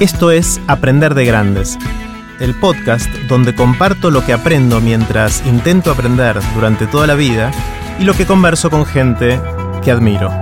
[0.00, 1.78] Esto es Aprender de Grandes,
[2.40, 7.50] el podcast donde comparto lo que aprendo mientras intento aprender durante toda la vida
[7.98, 9.38] y lo que converso con gente
[9.84, 10.32] que admiro.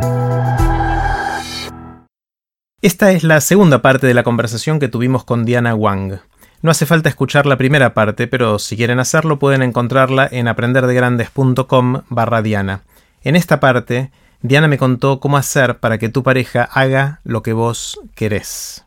[2.83, 6.21] Esta es la segunda parte de la conversación que tuvimos con Diana Wang.
[6.63, 12.03] No hace falta escuchar la primera parte, pero si quieren hacerlo pueden encontrarla en aprenderdegrandes.com
[12.09, 12.83] barra Diana.
[13.25, 17.55] En esta parte, Diana me contó cómo hacer para que tu pareja haga lo que
[17.55, 18.85] vos querés.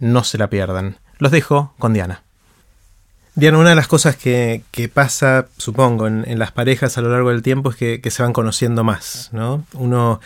[0.00, 0.96] No se la pierdan.
[1.18, 2.22] Los dejo con Diana.
[3.34, 4.62] Diana, una de las cosas que,
[4.92, 8.82] pasa, supongo, en, las parejas a lo largo del tiempo es que, se van conociendo
[8.82, 9.64] más, ¿no?
[9.74, 10.20] Uno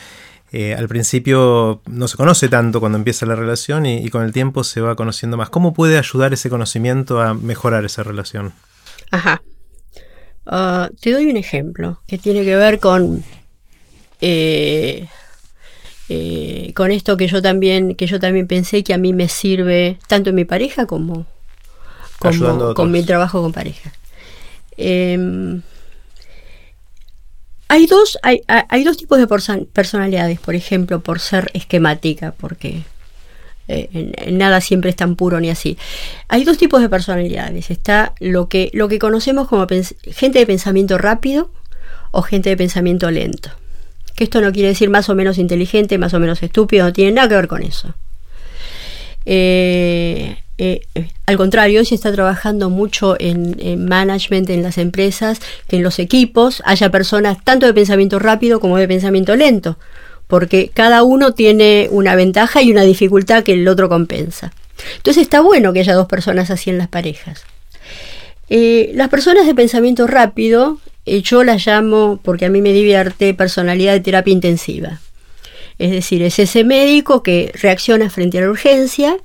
[0.51, 4.65] eh, al principio no se conoce tanto cuando empieza la relación y, con el tiempo
[4.65, 5.51] se va conociendo más.
[5.51, 8.55] ¿Cómo puede ayudar ese conocimiento a mejorar esa relación?
[9.11, 9.43] Ajá.
[10.47, 13.23] Ah, te doy un ejemplo que tiene que ver con
[14.23, 15.09] eh,
[16.09, 19.99] eh, con esto que yo también que yo también pensé que a mí me sirve
[20.09, 21.27] tanto en mi pareja como,
[22.19, 23.93] con mi trabajo con pareja.
[24.77, 25.63] Em,
[27.69, 29.27] hay dos, hay, hay, dos tipos de
[29.73, 32.83] personalidades, por ejemplo, por ser esquemática, porque
[33.69, 35.79] eh, nada siempre es tan puro ni así.
[36.29, 37.71] Hay dos tipos de personalidades.
[37.71, 41.51] Está lo que, lo que conocemos como gente de pensamiento rápido
[42.11, 43.51] o gente de pensamiento lento.
[44.15, 47.13] Que esto no quiere decir más o menos inteligente, más o menos estúpido, no tiene
[47.13, 47.95] nada que ver con eso.
[49.25, 55.77] Eh, eh, eh, al contrario, se está trabajando mucho en, management en las empresas, que
[55.77, 59.79] en los equipos haya personas tanto de pensamiento rápido como de pensamiento lento,
[60.27, 64.53] porque cada uno tiene una ventaja y una dificultad que el otro compensa.
[64.97, 67.45] Entonces está bueno que haya dos personas así en las parejas.
[68.49, 74.01] las personas de pensamiento rápido, yo las llamo, porque a mí me divierte, personalidad de
[74.01, 75.01] terapia intensiva.
[75.79, 79.17] Es decir, es ese médico que reacciona frente a la urgencia,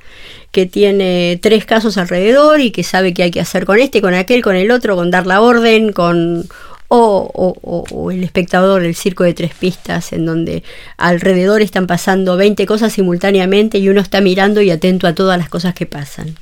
[0.52, 4.13] que tiene tres casos alrededor y que sabe qué hay que hacer con este, con
[4.13, 6.47] aquel, con el otro, con dar la orden, con
[6.90, 10.63] o, el espectador del circo de tres pistas, en donde
[10.97, 15.50] alrededor están pasando 20 cosas simultáneamente y uno está mirando y atento a todas las
[15.50, 16.38] cosas que pasan.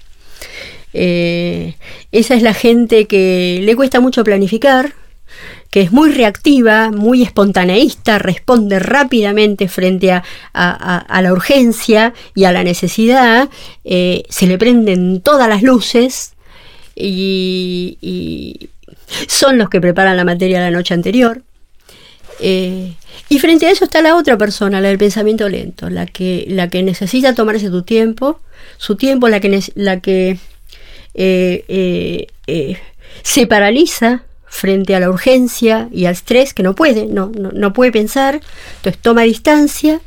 [0.94, 1.76] Eh,
[2.12, 4.94] esa es la gente que le cuesta mucho planificar,
[5.76, 10.24] que es muy reactiva, muy espontaneísta, responde rápidamente frente a,
[11.22, 13.50] la urgencia y a la necesidad,
[13.84, 16.32] eh, se le prenden todas las luces
[16.96, 18.70] y,
[19.28, 21.42] son los que preparan la materia la noche anterior.
[22.40, 22.94] Eh,
[23.28, 26.70] y frente a eso está la otra persona, la del pensamiento lento, la que, la
[26.70, 28.40] que necesita tomarse tu tiempo,
[28.78, 30.40] su tiempo, la que, la que
[31.16, 32.28] eh,
[33.24, 34.24] se paraliza
[34.56, 38.40] frente a la urgencia y al estrés, que no puede, no, no, puede pensar,
[38.78, 40.00] entonces toma distancia,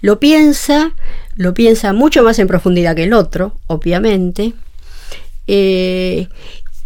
[0.00, 0.92] lo piensa,
[1.36, 4.54] lo piensa mucho más en profundidad que el otro, obviamente.
[5.46, 6.28] Eh,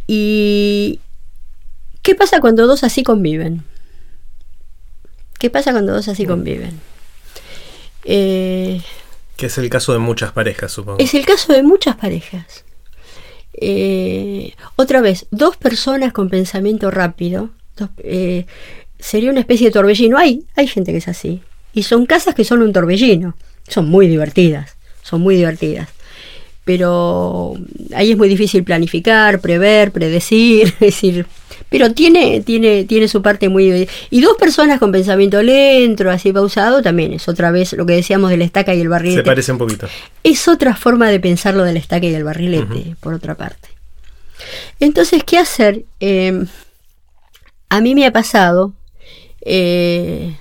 [0.08, 0.98] ¿Y
[2.02, 3.62] qué pasa cuando dos así conviven?
[5.38, 6.80] ¿Qué pasa cuando dos así conviven?
[8.02, 8.82] Eh,
[9.36, 10.98] que es el caso de muchas parejas, supongo.
[10.98, 12.64] Es el caso de muchas parejas.
[13.60, 17.50] Eh, otra vez, dos personas con pensamiento rápido,
[17.98, 18.46] eh,
[18.98, 20.18] sería una especie de torbellino.
[20.18, 21.42] Hay, hay gente que es así.
[21.72, 23.36] Y son casas que son un torbellino.
[23.68, 25.88] Son muy divertidas, son muy divertidas.
[26.68, 27.54] Pero
[27.94, 31.24] ahí es muy difícil planificar, prever, predecir, es decir,
[31.70, 33.88] pero tiene, tiene, tiene su parte muy...
[34.10, 38.28] Y dos personas con pensamiento lento, así pausado, también es otra vez lo que decíamos
[38.28, 39.22] de la estaca y el barrilete.
[39.22, 39.88] Se parece un poquito.
[40.22, 43.70] Es otra forma de pensar lo de la estaca y el barrilete, por otra parte.
[44.78, 45.86] Entonces, ¿qué hacer?
[46.00, 46.48] Em,
[47.70, 48.74] a mí me ha pasado...
[49.40, 50.36] Eh,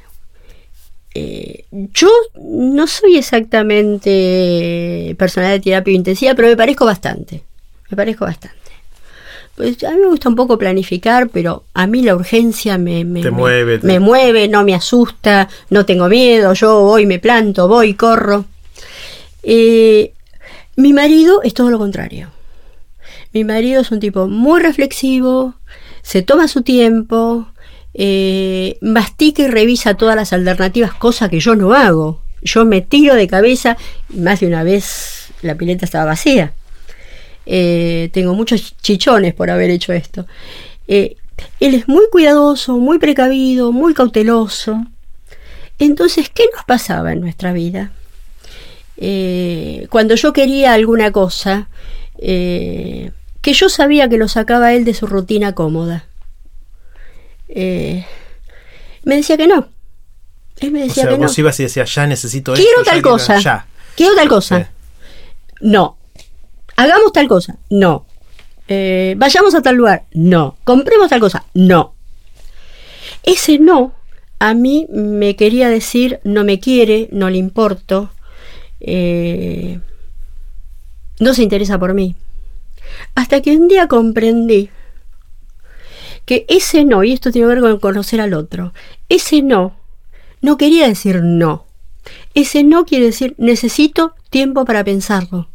[1.17, 7.41] eh, yo no soy exactamente personal de terapia intensiva, pero me parezco bastante.
[7.89, 8.57] Me parezco bastante.
[9.55, 13.31] Pues a mí me gusta un poco planificar, pero a mí la urgencia me, me,
[13.31, 18.45] mueve, me, mueve, no me asusta, no tengo miedo, yo voy, me planto, voy, corro.
[19.41, 20.13] Eh,
[20.75, 22.29] mi marido es todo lo contrario.
[23.33, 25.55] Mi marido es un tipo muy reflexivo,
[26.03, 27.47] se toma su tiempo,
[27.99, 32.21] eh, mastica y revisa todas las alternativas, cosa que yo no hago.
[32.43, 33.75] Yo me tiro de cabeza,
[34.09, 36.53] más de una vez la pileta estaba vacía.
[37.47, 40.27] Eh, tengo muchos chichones por haber hecho esto.
[40.87, 41.15] Eh,
[41.59, 44.85] él es muy cuidadoso, muy precavido, muy cauteloso.
[45.79, 47.91] Entonces, ¿qué nos pasaba en nuestra vida?
[49.89, 51.67] Cuando yo quería alguna cosa,
[52.17, 53.11] que
[53.43, 56.06] yo sabía que lo sacaba él de su rutina cómoda.
[57.47, 59.69] Me decía que no.
[60.59, 63.39] Él me decía que vos ibas y decías, ya necesito Quiero tal cosa.
[63.39, 63.67] Ya.
[63.95, 64.71] Quiero tal cosa.
[65.61, 65.97] No,
[66.75, 68.05] hagamos tal cosa, no.
[68.67, 70.57] Eh, vayamos a tal lugar, no.
[70.63, 71.93] Compremos tal cosa, no.
[73.23, 73.97] Ese no
[74.39, 78.11] a mí me quería decir no me quiere, no le importo,
[78.79, 79.79] eh,
[81.19, 82.15] no se interesa por mí.
[83.15, 84.69] Hasta que un día comprendí
[86.27, 88.73] que ese no, y esto tiene que ver con conocer al otro,
[89.09, 89.77] ese no
[90.41, 91.65] no quería decir no.
[92.33, 95.49] Ese no quiere decir necesito tiempo para pensarlo.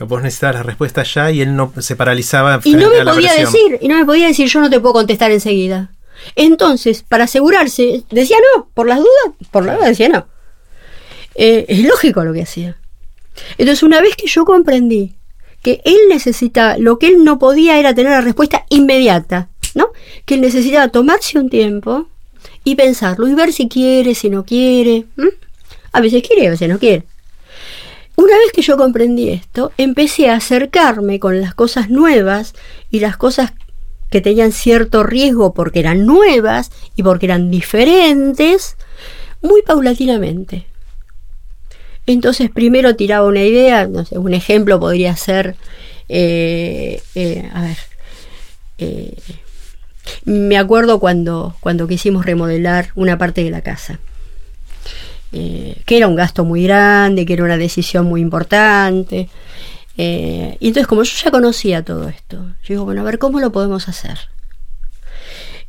[0.00, 2.60] Vos necesitabas la respuesta ya y él no se paralizaba.
[2.62, 5.30] Y no me podía decir, y no me podía decir yo no te puedo contestar
[5.30, 5.92] enseguida.
[6.36, 10.26] Entonces, para asegurarse, decía no, por las dudas, por la duda decía no.
[11.34, 12.76] Eh, es lógico lo que hacía.
[13.56, 15.16] Entonces, una vez que yo comprendí
[15.62, 19.90] que él necesitaba, lo que él no podía era tener la respuesta inmediata, ¿no?
[20.24, 22.08] Que necesitaba tomarse un tiempo
[22.64, 25.04] y pensarlo y ver si quiere, si no quiere.
[25.92, 27.04] A veces quiere, a veces no quiere.
[28.16, 32.54] Una vez que yo comprendí esto, empecé a acercarme con las cosas nuevas
[32.90, 33.52] y las cosas
[34.10, 38.76] que tenían cierto riesgo porque eran nuevas y porque eran diferentes,
[39.40, 40.66] muy paulatinamente.
[42.06, 45.56] Entonces primero tiraba una idea, no sé, un ejemplo podría ser,
[46.08, 47.76] eh, eh, a ver,
[48.78, 49.14] eh,
[50.24, 53.98] me acuerdo cuando, cuando quisimos remodelar una parte de la casa.
[55.30, 59.28] que era un gasto muy grande, que era una decisión muy importante.
[59.96, 63.52] y entonces, como yo ya conocía todo esto, yo digo, bueno, a ver, ¿cómo lo
[63.52, 64.18] podemos hacer?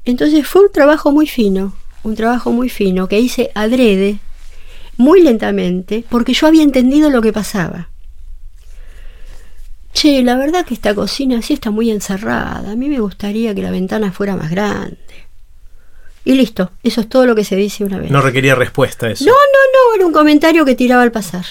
[0.06, 4.19] Entonces fue un trabajo muy fino, un trabajo muy fino que hice adrede
[4.97, 7.89] muy lentamente, porque yo había entendido lo que pasaba.
[9.94, 12.71] Che, la verdad que esta cocina sí está muy encerrada.
[12.71, 14.97] A mí me gustaría que la ventana fuera más grande.
[16.25, 18.12] Y listo, eso es todo lo que se dice una vez.
[18.12, 19.25] No requería respuesta eso.
[19.25, 21.45] No, no, no, era un comentario que tiraba al pasar.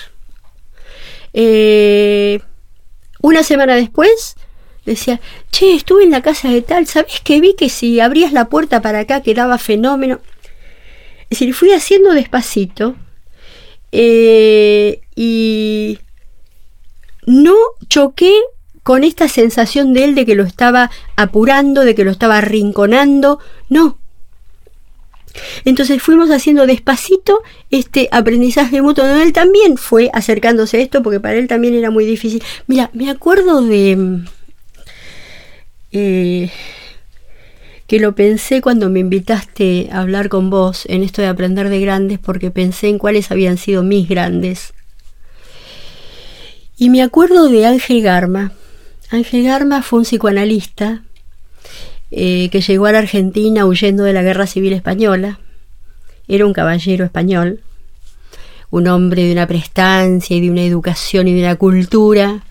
[1.33, 2.41] Eh,
[3.21, 4.37] una semana después
[4.85, 5.21] decía,
[5.51, 8.81] che, estuve en la casa de tal, ¿sabes que vi que si abrías la puerta
[8.81, 10.21] para acá quedaba fenómeno?
[11.31, 12.97] Es decir, fui haciendo despacito
[13.93, 15.48] eh, y
[17.89, 18.33] choqué
[18.83, 23.39] con esta sensación de él de que lo estaba apurando, de que lo estaba arrinconando,
[23.69, 23.99] no.
[25.65, 29.05] Entonces fuimos haciendo despacito este aprendizaje mutuo.
[29.05, 32.43] Él también fue acercándose a esto porque para él también era muy difícil.
[32.67, 34.23] Mira, me acuerdo de...
[35.93, 36.51] Eh,
[37.87, 41.81] que lo pensé cuando me invitaste a hablar con vos en esto de aprender de
[41.81, 44.75] grandes, porque pensé en cuáles habían sido mis grandes.
[46.81, 48.53] Y me acuerdo de Ángel Garma.
[49.11, 51.03] Ángel Garma fue un psicoanalista
[52.13, 55.41] eh, que llegó a la Argentina huyendo de la Guerra Civil Española.
[56.29, 57.63] Era un caballero español,
[58.71, 62.45] un hombre de una prestancia y de una educación y de una cultura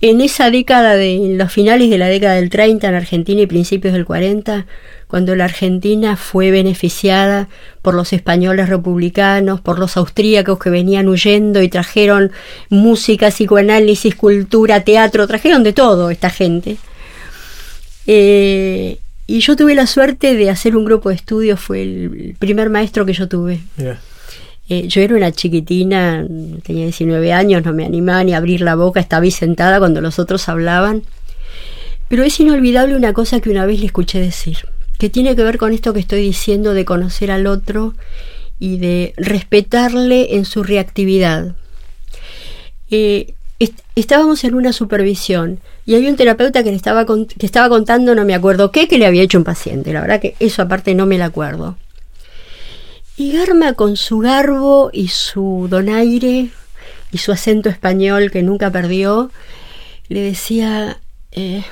[0.00, 3.94] en esa década de los finales de la década del 30 en Argentina y principios
[3.94, 4.66] del 40,
[5.12, 7.50] cuando la Argentina fue beneficiada
[7.82, 12.32] por los españoles republicanos, por los austríacos que venían huyendo y trajeron
[12.70, 16.78] música, psicoanálisis, cultura, teatro, trajeron de todo esta gente.
[18.06, 22.70] Eh, y yo tuve la suerte de hacer un grupo de estudios, fue el primer
[22.70, 23.60] maestro que yo tuve.
[24.70, 26.26] Eh, yo era una chiquitina,
[26.62, 30.00] tenía 19 años, no me animaba ni a abrir la boca, estaba ahí sentada cuando
[30.00, 31.02] los otros hablaban.
[32.08, 34.56] Pero es inolvidable una cosa que una vez le escuché decir,
[35.02, 37.94] que tiene que ver con esto que estoy diciendo de conocer al otro
[38.60, 41.56] y de respetarle en su reactividad.
[42.88, 43.34] Eh,
[43.96, 48.24] estábamos en una supervisión y había un terapeuta que le estaba, que estaba contando, no
[48.24, 49.92] me acuerdo qué, que le había hecho un paciente.
[49.92, 51.76] La verdad que eso aparte no me lo acuerdo.
[53.16, 56.50] Y Garma con su garbo y su donaire
[57.10, 59.32] y su acento español que nunca perdió,
[60.06, 61.00] le decía,
[61.32, 61.64] eh,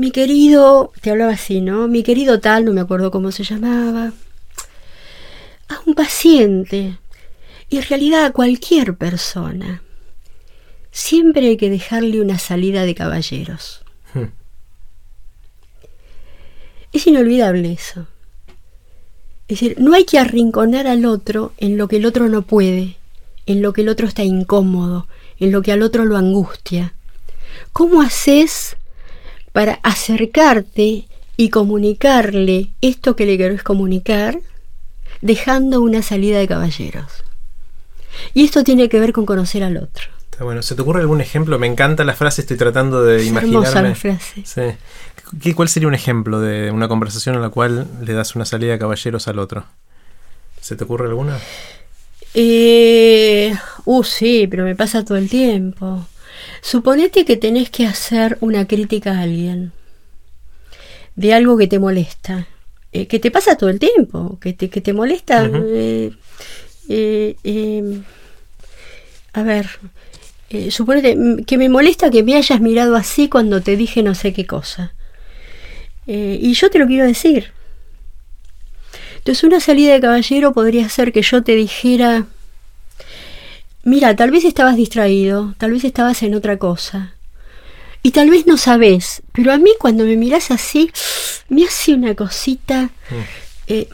[0.00, 1.86] mi querido, te hablaba así, ¿no?
[1.86, 4.14] Mi querido tal, no me acuerdo cómo se llamaba,
[5.68, 6.96] a un paciente,
[7.68, 9.82] y en realidad a cualquier persona,
[10.90, 13.82] siempre hay que dejarle una salida de caballeros.
[14.14, 14.30] Hmm.
[16.94, 18.06] Es inolvidable eso.
[19.48, 22.96] Es decir, no hay que arrinconar al otro en lo que el otro no puede,
[23.44, 25.06] en lo que el otro está incómodo,
[25.38, 26.94] en lo que al otro lo angustia.
[27.72, 28.78] ¿Cómo haces
[29.52, 34.38] para acercarte y comunicarle esto que le querés comunicar,
[35.20, 37.24] dejando una salida de caballeros?
[38.34, 40.04] Y esto tiene que ver con conocer al otro.
[40.40, 40.62] bueno.
[40.62, 41.58] ¿Se te ocurre algún ejemplo?
[41.58, 43.66] Me encanta la frase, estoy tratando de imaginarme.
[43.66, 44.44] Hermosa la frase.
[44.44, 45.52] Sí.
[45.54, 48.78] ¿Cuál sería un ejemplo de una conversación en la cual le das una salida de
[48.78, 49.64] caballeros al otro?
[50.60, 51.38] ¿Se te ocurre alguna?
[52.34, 53.54] Eh,
[53.84, 56.06] uh, sí, pero me pasa todo el tiempo.
[56.62, 59.72] Suponete que tenés que hacer una crítica a alguien
[61.16, 62.46] de algo que te molesta,
[62.92, 65.50] eh, que te pasa todo el tiempo, que te, que te molesta.
[65.52, 66.12] eh,
[66.88, 68.00] eh, eh,
[69.32, 69.68] a ver,
[70.70, 71.16] suponete
[71.46, 74.94] que me molesta que me hayas mirado así cuando te dije no sé qué cosa.
[76.06, 77.52] Y yo te lo quiero decir.
[79.18, 82.26] Entonces una salida de caballero podría ser que yo te dijera,
[83.90, 87.14] mira, tal vez estabas distraído, tal vez estabas en otra cosa.
[88.02, 90.90] Y tal vez no sabes, pero a mí cuando me miras así,
[91.48, 92.90] me hace una cosita.
[93.66, 93.88] eh,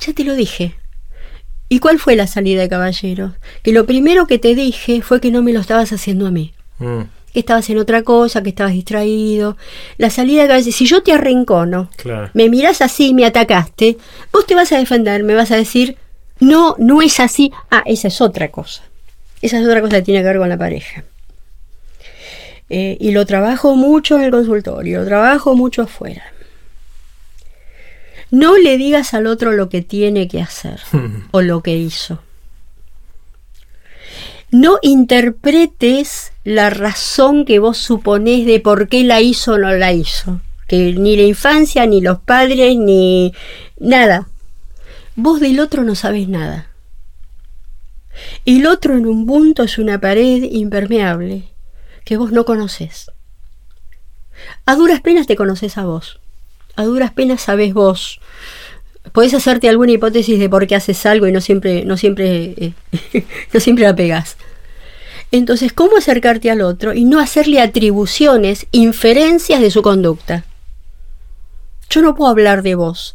[0.00, 0.74] ya te lo dije.
[1.68, 3.32] ¿Y cuál fue la salida de caballeros?
[3.62, 6.52] Que lo primero que te dije fue que no me lo estabas haciendo a mí.
[6.78, 7.00] Mm,
[7.32, 9.56] Que estabas en otra cosa, que estabas distraído.
[9.98, 12.30] La salida de caballeros, si yo te arrincono, claro.
[12.34, 13.96] me mirás así y me atacaste,
[14.32, 15.96] vos te vas a defender, me vas a decir,
[16.38, 17.50] no, no es así.
[17.70, 18.82] Ah, esa es otra cosa.
[19.46, 21.04] Esa es otra cosa que tiene que ver con la pareja.
[22.68, 26.24] Eh, y lo trabajo mucho en el consultorio, lo trabajo mucho afuera.
[28.32, 30.80] No le digas al otro lo que tiene que hacer
[31.30, 32.18] o lo que hizo.
[34.50, 39.92] No interpretes la razón que vos suponés de por qué la hizo o no la
[39.92, 40.40] hizo.
[40.66, 43.32] Que ni la infancia, ni los padres, ni
[43.78, 44.26] nada.
[45.14, 46.65] Vos del otro no sabes nada.
[48.44, 51.44] El otro en un punto es una pared impermeable
[52.04, 53.10] que vos no conoces.
[54.64, 56.20] A duras penas te conoces a vos.
[56.76, 58.20] A duras penas sabes vos.
[59.12, 62.72] Podés hacerte alguna hipótesis de por qué haces algo y no siempre, no siempre, eh,
[63.52, 64.36] no siempre la pegas.
[65.32, 70.44] Entonces, ¿cómo acercarte al otro y no hacerle atribuciones, inferencias de su conducta?
[71.90, 73.14] Yo no puedo hablar de vos.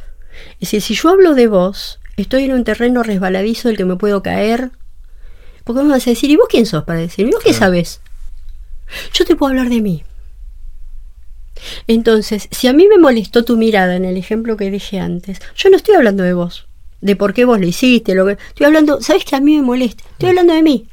[0.59, 3.95] Es decir, si yo hablo de vos, estoy en un terreno resbaladizo del que me
[3.95, 4.71] puedo caer.
[5.63, 7.27] Porque me vas a decir, ¿y vos quién sos para decir?
[7.27, 8.01] ¿Y vos qué sabes?
[9.13, 10.03] Yo te puedo hablar de mí.
[11.87, 15.69] Entonces, si a mí me molestó tu mirada en el ejemplo que dije antes, yo
[15.69, 16.67] no estoy hablando de vos,
[17.01, 19.61] de por qué vos lo hiciste, lo que estoy hablando, ¿sabes que a mí me
[19.61, 20.03] molesta?
[20.11, 20.87] Estoy hablando de mí.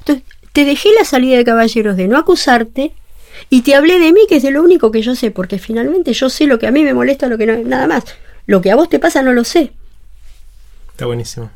[0.00, 2.92] Entonces, te dejé la salida de caballeros de no acusarte
[3.50, 6.12] y te hablé de mí, que es de lo único que yo sé, porque finalmente
[6.12, 8.04] yo sé lo que a mí me molesta, lo que no, nada más.
[8.46, 9.72] Lo que a vos te pasa no lo sé.
[10.90, 11.50] Está buenísimo.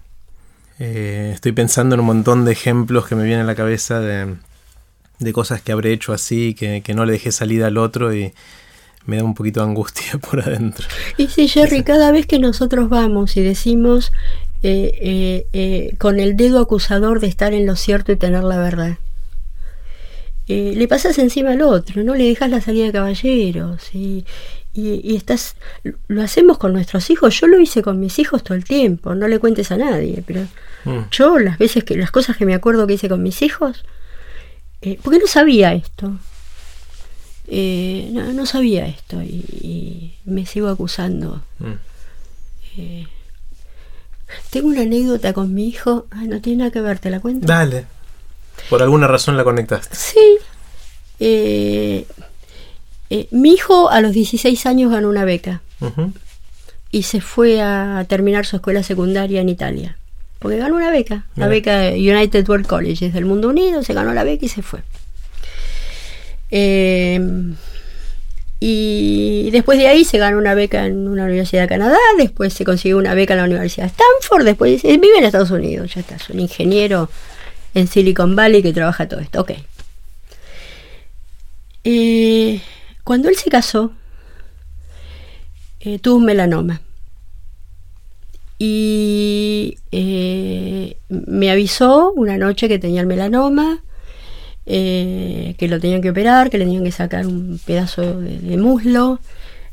[0.84, 4.34] Eh, estoy pensando en un montón de ejemplos que me vienen a la cabeza de,
[5.20, 8.32] de cosas que habré hecho así, que, que no le dejé salida al otro y
[9.06, 10.84] me da un poquito de angustia por adentro.
[11.16, 14.10] Y sí, Jerry, cada vez que nosotros vamos y decimos
[14.64, 18.58] eh, eh, eh, con el dedo acusador de estar en lo cierto y tener la
[18.58, 18.98] verdad,
[20.48, 24.26] le pasas encima al otro, no le dejas la salida de caballeros y,
[24.74, 25.54] y, y estás,
[26.08, 27.40] lo hacemos con nuestros hijos.
[27.40, 30.46] Yo lo hice con mis hijos todo el tiempo, no le cuentes a nadie, pero
[30.84, 33.84] Mm, yo las veces que las cosas que me acuerdo que hice con mis hijos,
[34.80, 36.18] eh, porque no sabía esto.
[37.48, 41.42] Eh, no, no sabía esto y, y me sigo acusando.
[41.58, 41.72] mm.
[42.78, 43.06] Eh,
[44.50, 46.06] tengo una anécdota con mi hijo.
[46.10, 47.46] Ay, no tiene nada que ver, ¿te la cuento?
[47.46, 47.84] Dale.
[48.70, 49.94] Por alguna razón la conectaste.
[49.94, 50.38] Sí.
[51.20, 52.06] Eh,
[53.10, 55.60] eh, mi hijo a los 16 años ganó una beca
[56.90, 59.98] y se fue a terminar su escuela secundaria en Italia.
[60.42, 64.12] Porque ganó una beca, la beca United World College, es del mundo unido, se ganó
[64.12, 64.80] la beca y se fue.
[66.50, 67.20] Eh,
[68.64, 72.64] y después de ahí se ganó una beca en una universidad de Canadá, después se
[72.64, 76.16] consiguió una beca en la Universidad de Stanford, después vive en Estados Unidos, ya está,
[76.16, 77.10] es un ingeniero
[77.74, 79.52] en Silicon Valley que trabaja todo esto, ok.
[81.82, 82.60] Eh,
[83.02, 83.92] cuando él se casó,
[85.80, 86.80] eh, tuvo un melanoma.
[88.64, 93.82] Y eh, me avisó una noche que tenía el melanoma,
[94.66, 98.56] eh, que lo tenían que operar, que le tenían que sacar un pedazo de, de
[98.58, 99.18] muslo.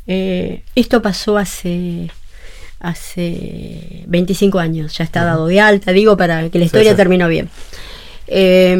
[0.08, 2.10] Eh, esto pasó hace,
[2.79, 6.98] hace 25 años, ya está dado de alta, digo, para que la historia sí.
[6.98, 7.48] terminó bien.
[8.25, 8.75] Eh,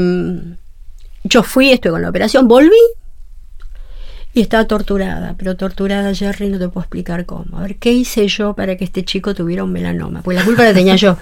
[1.24, 2.72] yo fui, estuve con la operación, volví
[4.34, 7.58] y estaba torturada, pero torturada, Jerry, no te puedo explicar cómo.
[7.58, 10.22] A ver, ¿qué hice yo para que este chico tuviera un melanoma?
[10.22, 11.18] Pues la culpa la tenía yo.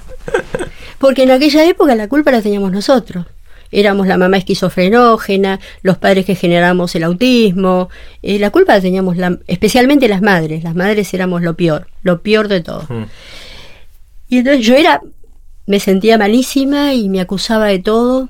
[1.00, 3.26] Porque en aquella época la culpa la teníamos nosotros.
[3.72, 7.90] Éramos la mamá esquizofrenógena, los padres que generamos el autismo.
[8.22, 10.64] eh, la culpa la teníamos la- especialmente las madres.
[10.64, 12.84] Las madres éramos lo peor, lo peor de todo.
[12.90, 13.06] Mm.
[14.30, 15.02] Y entonces yo era,
[15.66, 18.30] me sentía malísima y me acusaba de todo.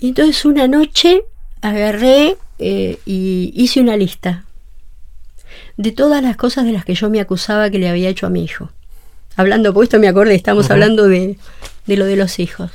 [0.00, 1.22] Y entonces una noche
[1.60, 4.44] agarré eh, y hice una lista
[5.76, 8.30] de todas las cosas de las que yo me acusaba que le había hecho a
[8.30, 8.70] mi hijo.
[9.36, 11.36] Hablando, por esto me acordé, estamos hablando de,
[11.86, 12.70] de lo de los hijos.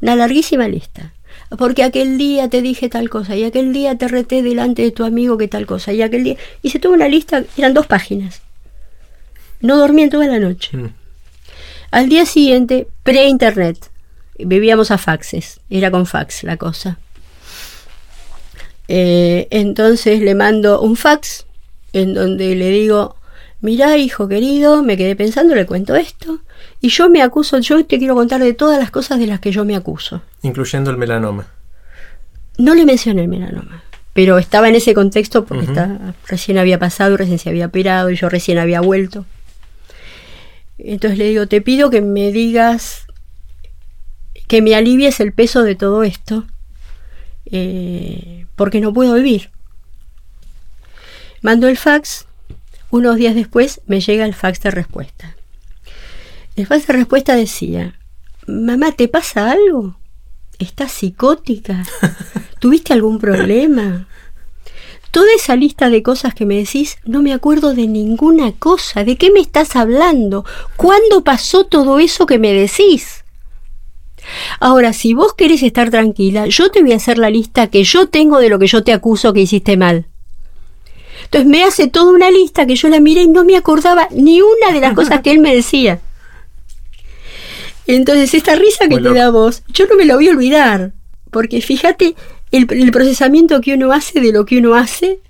[0.00, 1.12] Una larguísima lista.
[1.58, 5.04] porque aquel día te dije tal cosa, y aquel día te reté delante de tu
[5.04, 6.36] amigo que tal cosa, y aquel día...
[6.62, 8.40] Hice toda una lista, eran dos páginas.
[9.60, 10.76] No dormí en toda la noche.
[10.76, 10.94] Mm.
[11.90, 13.90] Al día siguiente, pre-internet,
[14.38, 16.98] vivíamos a faxes, era con fax la cosa.
[18.94, 21.46] Eh, entonces le mando un fax
[21.94, 23.16] en donde le digo,
[23.62, 26.40] mira hijo querido, me quedé pensando, le cuento esto,
[26.82, 29.50] y yo me acuso, yo te quiero contar de todas las cosas de las que
[29.50, 30.20] yo me acuso.
[30.42, 31.46] Incluyendo el melanoma.
[32.58, 33.82] No le mencioné el melanoma,
[34.12, 38.16] pero estaba en ese contexto porque está, recién había pasado, recién se había operado y
[38.16, 39.24] yo recién había vuelto.
[40.76, 43.06] Entonces le digo, te pido que me digas,
[44.48, 46.44] que me alivies el peso de todo esto,
[47.52, 49.50] eh, porque no puedo vivir.
[51.42, 52.26] Mando el fax,
[52.90, 55.36] unos días después me llega el fax de respuesta.
[56.56, 57.98] El fax de respuesta decía,
[58.46, 59.96] mamá, ¿te pasa algo?
[60.58, 61.84] ¿Estás psicótica?
[62.60, 64.06] ¿Tuviste algún problema?
[65.10, 69.04] Toda esa lista de cosas que me decís, no me acuerdo de ninguna cosa.
[69.04, 70.46] ¿De qué me estás hablando?
[70.76, 73.21] ¿Cuándo pasó todo eso que me decís?
[74.60, 78.08] Ahora, si vos querés estar tranquila, yo te voy a hacer la lista que yo
[78.08, 80.06] tengo de lo que yo te acuso que hiciste mal.
[81.24, 84.40] Entonces me hace toda una lista que yo la miré y no me acordaba ni
[84.42, 86.00] una de las cosas que él me decía.
[87.86, 90.92] Entonces, esta risa que te da vos, yo no me la voy a olvidar.
[91.30, 92.14] Porque fíjate
[92.50, 95.20] el, el procesamiento que uno hace de lo que uno hace,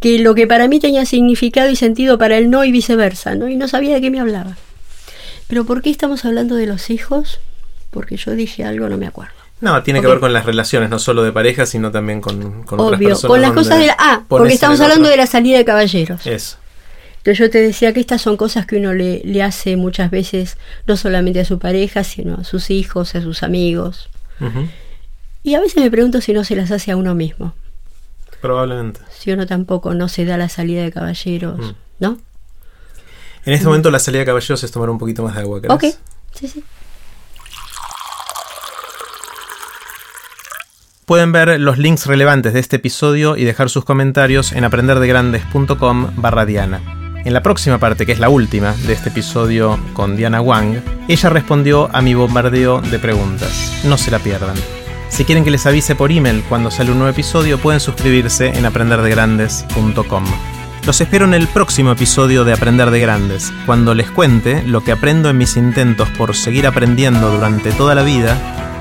[0.00, 3.48] que lo que para mí tenía significado y sentido para él no y viceversa, ¿no?
[3.48, 4.56] Y no sabía de qué me hablaba.
[5.46, 7.38] Pero ¿por qué estamos hablando de los hijos?
[7.94, 9.32] Porque yo dije algo, no me acuerdo.
[9.60, 12.80] No, tiene que ver con las relaciones, no solo de pareja, sino también con, con
[12.80, 13.30] otras Obvio, personas.
[13.30, 13.96] con las cosas de la...
[13.98, 15.12] Ah, porque estamos hablando otro.
[15.12, 16.26] de la salida de caballeros.
[16.26, 16.56] Eso.
[17.18, 20.58] Entonces yo te decía que estas son cosas que uno le, le hace muchas veces,
[20.86, 24.10] no solamente a su pareja, sino a sus hijos, a sus amigos.
[24.40, 24.68] Ujú.
[25.44, 27.54] Y a veces me pregunto si no se las hace a uno mismo.
[28.42, 29.00] Probablemente.
[29.16, 31.74] Si uno tampoco no se da la salida de caballeros, Mm.
[32.00, 32.18] ¿no?
[33.46, 35.60] En este momento la salida de caballeros es tomar un poquito más de agua.
[35.62, 35.74] ¿querés?
[35.74, 35.84] Ok,
[36.34, 36.64] sí, sí.
[41.06, 46.46] Pueden ver los links relevantes de este episodio y dejar sus comentarios en aprenderdegrandes.com barra
[46.46, 46.80] Diana.
[47.26, 51.28] En la próxima parte, que es la última de este episodio con Diana Wang, ella
[51.28, 53.82] respondió a mi bombardeo de preguntas.
[53.84, 54.56] No se la pierdan.
[55.10, 58.64] Si quieren que les avise por email cuando sale un nuevo episodio, pueden suscribirse en
[58.64, 60.24] aprenderdegrandes.com.
[60.86, 64.92] Los espero en el próximo episodio de Aprender de Grandes, cuando les cuente lo que
[64.92, 68.63] aprendo en mis intentos por seguir aprendiendo durante toda la vida